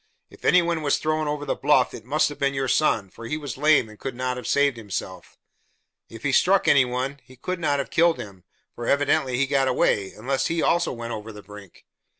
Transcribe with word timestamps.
If 0.31 0.45
any 0.45 0.63
one 0.63 0.81
was 0.81 0.97
thrown 0.97 1.27
over 1.27 1.45
the 1.45 1.53
bluff, 1.53 1.93
it 1.93 2.05
must 2.05 2.27
have 2.29 2.39
been 2.39 2.55
your 2.55 2.67
son, 2.67 3.11
for 3.11 3.27
he 3.27 3.37
was 3.37 3.55
lame 3.55 3.87
and 3.87 3.99
could 3.99 4.15
not 4.15 4.35
have 4.35 4.47
saved 4.47 4.75
himself. 4.75 5.37
If 6.09 6.23
he 6.23 6.31
struck 6.31 6.67
any 6.67 6.85
one, 6.85 7.19
he 7.23 7.35
could 7.35 7.59
not 7.59 7.77
have 7.77 7.91
killed 7.91 8.17
him; 8.17 8.43
for 8.73 8.87
evidently 8.87 9.37
he 9.37 9.45
got 9.45 9.67
away, 9.67 10.11
unless 10.13 10.47
he 10.47 10.59
also 10.59 10.91
went 10.91 11.13
over 11.13 11.31
the 11.31 11.43
brink. 11.43 11.85